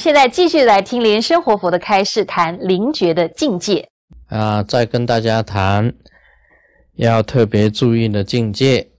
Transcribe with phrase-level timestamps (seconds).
[0.00, 3.90] 现在继续来听莲生活佛的开示，谈灵觉的境界。
[4.28, 5.94] 啊，再跟大家谈
[6.94, 8.92] 要特别注意的境界。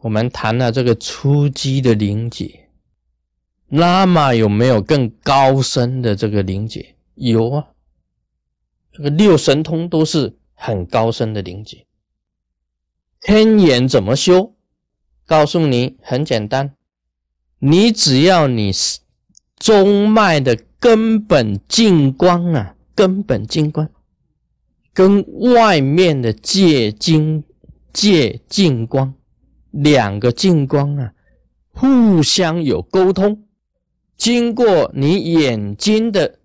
[0.00, 2.68] 我们谈了这个初级的灵解，
[3.68, 6.96] 那么有没有更高深的这个灵解？
[7.14, 7.68] 有啊，
[8.92, 11.86] 这个六神通都是很高深的灵解。
[13.20, 14.56] 天眼怎么修？
[15.24, 16.74] 告诉你，很简单，
[17.60, 18.72] 你只要你
[19.64, 23.88] 中脉的根本净光啊，根本净光
[24.92, 25.24] 跟
[25.54, 27.42] 外面的借金
[27.90, 29.14] 借净光。
[29.70, 31.14] 两个净光啊，
[31.72, 33.44] 互相有沟通，
[34.18, 36.40] 经过你眼睛的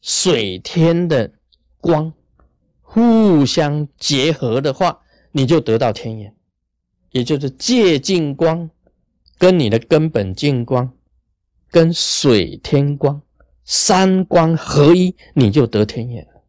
[0.00, 1.32] 水天的
[1.80, 2.12] 光，
[2.80, 5.00] 互相结合的话，
[5.32, 6.36] 你就得到天眼，
[7.10, 8.70] 也就是借净光
[9.36, 10.92] 跟你的根本净光
[11.72, 13.20] 跟水天光
[13.64, 16.42] 三光合一，你就得天眼了。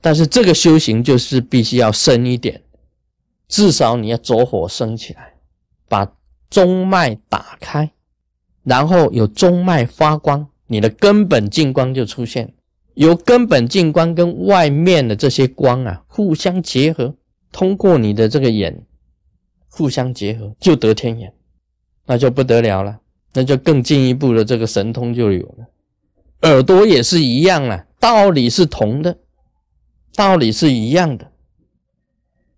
[0.00, 2.62] 但是这个修行就是必须要深一点，
[3.46, 5.34] 至少你要走火升起来。
[5.88, 6.10] 把
[6.48, 7.92] 中脉打开，
[8.62, 12.54] 然后有中脉发光，你的根本净光就出现。
[12.94, 17.14] 由根本净光跟外面的这些光啊互相结合，
[17.50, 18.86] 通过你的这个眼
[19.68, 21.34] 互相结合，就得天眼，
[22.06, 23.00] 那就不得了了，
[23.32, 25.66] 那就更进一步的这个神通就有了。
[26.42, 29.18] 耳朵也是一样啊，道理是同的，
[30.14, 31.30] 道理是一样的，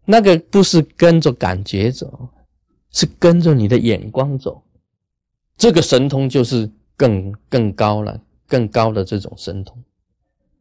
[0.04, 2.30] 那个不是跟着感觉走。
[2.96, 4.62] 是跟着你的眼光走，
[5.56, 9.76] 这个神通就是更更高了，更高的这种神通，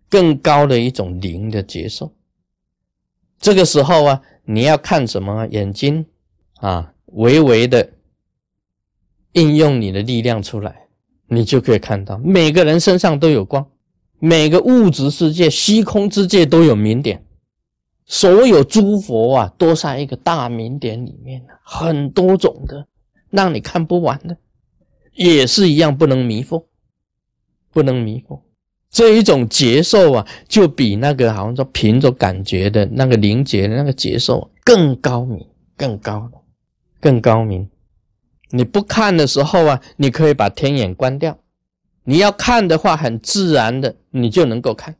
[0.09, 2.11] 更高的一种灵的接受。
[3.37, 5.45] 这个时候啊，你要看什么？
[5.51, 6.03] 眼睛
[6.55, 7.87] 啊，微微的
[9.33, 10.87] 应用你的力量出来，
[11.27, 13.67] 你就可以看到每个人身上都有光，
[14.19, 17.23] 每个物质世界、虚空之界都有明点。
[18.05, 22.85] 所有诸佛啊，都在一个大明点里面很多种的，
[23.29, 24.37] 让你看不完的，
[25.13, 26.65] 也是一样不能迷惑，
[27.71, 28.39] 不能迷惑。
[28.91, 35.43] 这一种接受啊，就比那个好像说凭着感觉的那个灵觉的那个接受更高明，
[35.75, 36.37] 更高的，
[36.99, 37.67] 更高明。
[38.51, 41.33] 你不看的时候啊，你可以把天眼关掉；
[42.03, 44.95] 你要看的话，很自然的，你就能够看。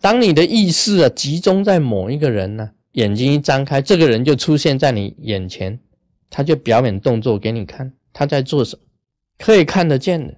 [0.00, 5.78] 当你的意识啊集中在某一个人呢，眼睛一张开，这个人就出现在你眼前，
[6.30, 8.82] 他就表演动作给你看，他在做什么，
[9.38, 10.34] 可以看得见的。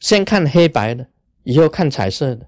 [0.00, 1.06] 先看黑白的，
[1.44, 2.46] 以后看彩色的。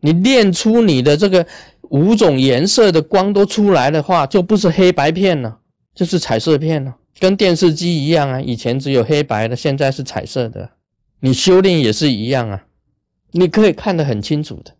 [0.00, 1.46] 你练出你的这个
[1.88, 5.58] 五种颜色的光都出来的话，就不是黑白片了，
[5.94, 8.40] 就是彩色片了，跟电视机一样啊。
[8.40, 10.70] 以前只有黑白的，现在是彩色的。
[11.20, 12.64] 你修炼也是一样啊，
[13.32, 14.74] 你可以看得很清楚的。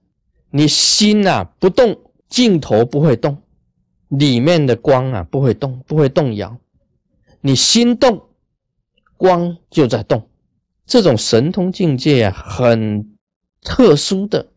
[0.50, 1.96] 你心啊不动，
[2.28, 3.40] 镜头不会动，
[4.08, 6.56] 里面的光啊不会动，不会动摇。
[7.42, 8.22] 你心动，
[9.16, 10.26] 光就在动。
[10.86, 13.08] 这种神通境界啊，很
[13.62, 14.48] 特殊的，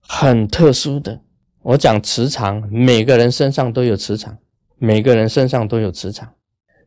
[0.00, 1.20] 很特殊的。
[1.62, 4.38] 我讲磁场，每个人身上都有磁场，
[4.78, 6.32] 每个人身上都有磁场。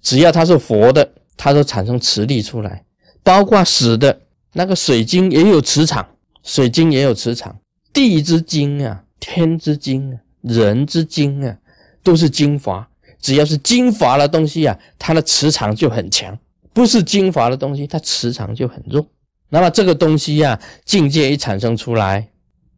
[0.02, 2.84] 只要他是活的，他都产生磁力出来。
[3.22, 4.22] 包括死的
[4.54, 6.08] 那个水晶也有磁场，
[6.44, 7.60] 水晶也有磁场。
[7.92, 11.58] 地之精啊，天之精啊，人之精啊，
[12.02, 12.88] 都是精华。
[13.20, 16.34] 只要是精华的东西啊，它的磁场就很强；
[16.72, 19.06] 不是精华的东西，它磁场就很弱。
[19.50, 22.30] 那么这个东西呀，境界一产生出来，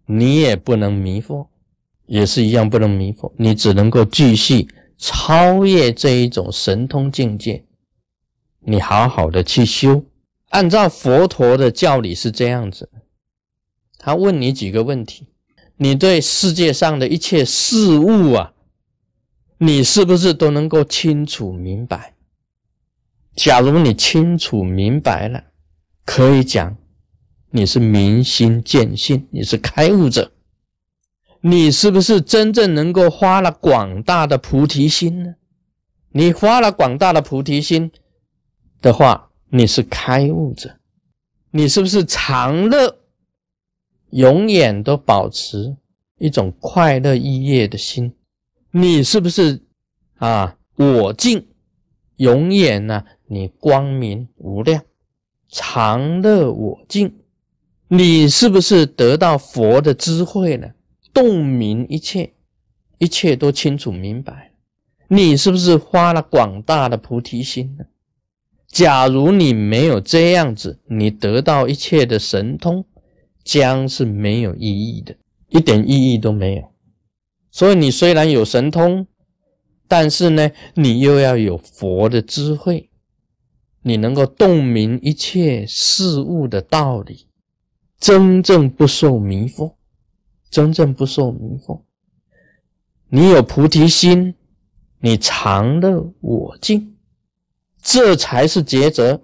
[0.07, 1.45] 你也不能迷惑，
[2.07, 3.31] 也是一样不能迷惑。
[3.37, 4.67] 你只能够继续
[5.01, 7.65] 超越这一种神通境界，
[8.59, 10.05] 你好好的去修。
[10.49, 12.87] 按照佛陀的教理是这样子。
[13.97, 15.29] 他问你几个问题，
[15.77, 18.53] 你对世界上的一切事物啊，
[19.57, 22.13] 你是不是都能够清楚明白？
[23.35, 25.45] 假如你清楚明白了，
[26.05, 26.77] 可以讲
[27.49, 30.31] 你是明心见性，你是开悟者。
[31.41, 35.35] 你是不是真正能够发了广大的菩提心呢？
[36.11, 37.91] 你发了广大的菩提心
[38.81, 40.77] 的话，你是开悟者。
[41.49, 42.97] 你是不是常乐？
[44.11, 45.75] 永远都保持
[46.17, 48.13] 一种快乐愉悦的心，
[48.71, 49.63] 你是不是
[50.17, 50.55] 啊？
[50.75, 51.47] 我净，
[52.17, 53.03] 永远呢？
[53.27, 54.83] 你光明无量，
[55.49, 57.13] 常乐我净，
[57.87, 60.71] 你是不是得到佛的智慧了？
[61.13, 62.33] 洞明一切，
[62.97, 64.53] 一切都清楚明白。
[65.07, 67.85] 你是不是发了广大的菩提心呢？
[68.67, 72.85] 假如你没有这样子，你得到一切的神通，
[73.43, 75.15] 将是没有意义的，
[75.49, 76.71] 一点意义都没有。
[77.51, 79.05] 所以你虽然有神通，
[79.89, 82.89] 但是呢，你又要有佛的智慧，
[83.81, 87.27] 你能够洞明一切事物的道理，
[87.99, 89.73] 真正不受迷惑，
[90.51, 91.81] 真正不受迷惑。
[93.07, 94.35] 你有菩提心，
[94.99, 96.95] 你常乐我净，
[97.81, 99.23] 这才是抉择。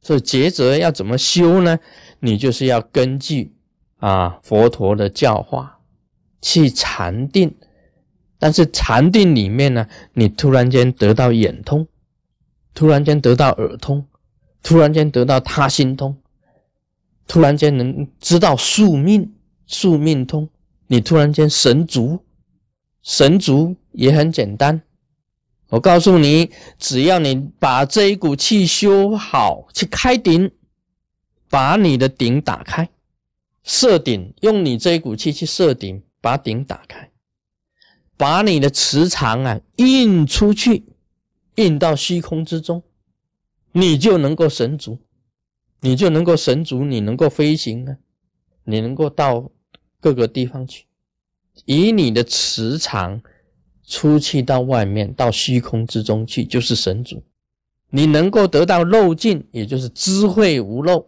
[0.00, 1.78] 这抉择要怎么修呢？
[2.20, 3.54] 你就是要根据
[3.98, 5.80] 啊佛陀的教化
[6.40, 7.54] 去禅定，
[8.38, 11.86] 但是禅定里面呢，你突然间得到眼通，
[12.72, 14.06] 突然间得到耳通，
[14.62, 16.16] 突然间得到他心通，
[17.26, 19.34] 突然间能知道宿命，
[19.68, 20.48] 宿命通，
[20.88, 22.24] 你突然间神足。
[23.00, 24.82] 神足也很简单，
[25.68, 30.50] 我告诉你，只要你把这一股气修好，去开顶，
[31.48, 32.90] 把你的顶打开，
[33.62, 37.10] 设顶，用你这一股气去设顶，把顶打开，
[38.16, 40.84] 把你的磁场啊印出去，
[41.54, 42.82] 印到虚空之中，
[43.72, 44.98] 你就能够神足，
[45.80, 47.96] 你就能够神足，你能够飞行啊，
[48.64, 49.50] 你能够到
[50.00, 50.86] 各个地方去。
[51.64, 53.20] 以你的磁场
[53.84, 57.22] 出去到外面，到虚空之中去，就是神主。
[57.90, 61.06] 你能够得到漏尽，也就是智慧无漏，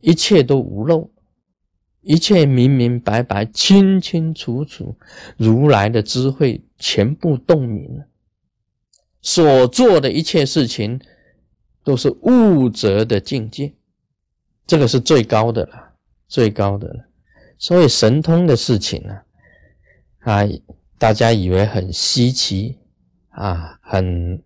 [0.00, 1.10] 一切都无漏，
[2.02, 4.94] 一切明明白白、清清楚楚，
[5.38, 8.06] 如来的智慧全部洞明了。
[9.22, 11.00] 所做的一切事情
[11.82, 13.72] 都是悟则的境界，
[14.66, 15.94] 这个是最高的了，
[16.28, 17.05] 最高的了。
[17.58, 19.20] 所以神通的事情呢，
[20.20, 20.42] 啊，
[20.98, 22.78] 大家以为很稀奇
[23.30, 24.42] 啊，很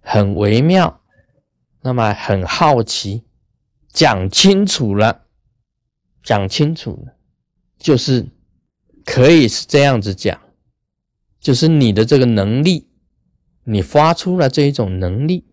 [0.00, 1.00] 很微妙，
[1.80, 3.24] 那么很好奇，
[3.88, 5.26] 讲清楚了，
[6.22, 7.16] 讲清楚了，
[7.78, 8.26] 就是
[9.04, 10.38] 可以是这样子讲，
[11.40, 12.88] 就是你的这个能力，
[13.64, 15.46] 你发出了这一种能力，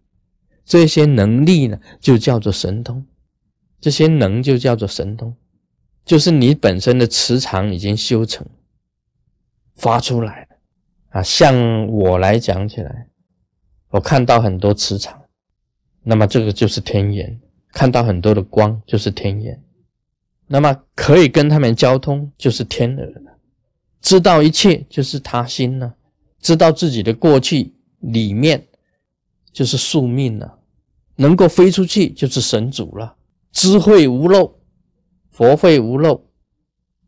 [0.65, 3.05] 这些能力呢，就叫做神通，
[3.79, 5.35] 这些能就叫做神通。
[6.05, 8.45] 就是你本身的磁场已经修成，
[9.75, 10.47] 发出来了
[11.09, 11.23] 啊！
[11.23, 13.07] 像我来讲起来，
[13.89, 15.23] 我看到很多磁场，
[16.03, 17.39] 那么这个就是天眼；
[17.71, 19.55] 看到很多的光，就是天眼；
[20.47, 23.37] 那么可以跟他们交通，就是天耳了；
[24.01, 25.95] 知道一切，就是他心了；
[26.41, 28.67] 知道自己的过去里面，
[29.53, 30.59] 就是宿命了；
[31.15, 33.15] 能够飞出去，就是神主了；
[33.53, 34.59] 智慧无漏。
[35.33, 36.21] 佛慧无漏，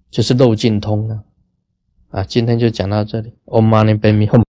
[0.10, 1.24] 就是漏尽通了
[2.10, 2.24] 啊！
[2.24, 3.36] 今天就讲到这里。
[3.46, 4.44] Om Mani Padme Hum。